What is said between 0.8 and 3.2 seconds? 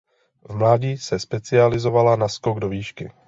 se specializovala na skok do výšky.